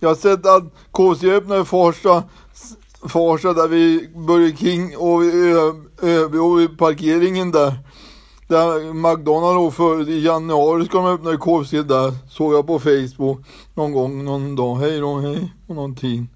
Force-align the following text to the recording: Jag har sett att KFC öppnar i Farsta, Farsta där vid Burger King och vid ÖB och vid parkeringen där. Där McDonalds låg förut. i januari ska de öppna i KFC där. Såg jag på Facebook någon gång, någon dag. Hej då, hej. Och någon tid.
Jag 0.00 0.08
har 0.08 0.14
sett 0.14 0.46
att 0.46 0.64
KFC 0.92 1.24
öppnar 1.24 1.60
i 1.60 1.64
Farsta, 1.64 2.22
Farsta 3.08 3.52
där 3.52 3.68
vid 3.68 4.18
Burger 4.26 4.56
King 4.56 4.96
och 4.96 5.22
vid 5.22 5.56
ÖB 6.02 6.34
och 6.34 6.60
vid 6.60 6.78
parkeringen 6.78 7.50
där. 7.50 7.74
Där 8.48 8.92
McDonalds 8.92 9.54
låg 9.54 9.74
förut. 9.74 10.08
i 10.08 10.24
januari 10.24 10.84
ska 10.84 10.98
de 10.98 11.06
öppna 11.06 11.32
i 11.32 11.36
KFC 11.36 11.70
där. 11.70 12.30
Såg 12.30 12.54
jag 12.54 12.66
på 12.66 12.78
Facebook 12.78 13.38
någon 13.74 13.92
gång, 13.92 14.24
någon 14.24 14.56
dag. 14.56 14.76
Hej 14.76 15.00
då, 15.00 15.18
hej. 15.18 15.52
Och 15.66 15.74
någon 15.74 15.94
tid. 15.94 16.26